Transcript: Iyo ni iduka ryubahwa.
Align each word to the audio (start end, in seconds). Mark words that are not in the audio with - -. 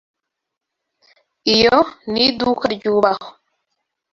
Iyo 1.53 1.77
ni 2.11 2.21
iduka 2.27 2.65
ryubahwa. 2.75 3.29